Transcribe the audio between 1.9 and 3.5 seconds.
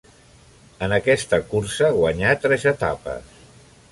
guanyà tres etapes.